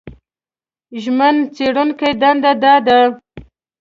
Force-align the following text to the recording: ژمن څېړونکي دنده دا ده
ژمن 1.01 1.35
څېړونکي 1.55 2.09
دنده 2.21 2.51
دا 2.63 2.73
ده 2.85 2.99